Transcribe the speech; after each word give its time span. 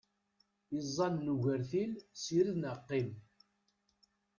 Iẓẓan 0.77 1.15
n 1.25 1.31
ugertil, 1.33 1.91
sired 2.21 2.49
neɣ 2.57 2.75
qqim! 2.83 3.09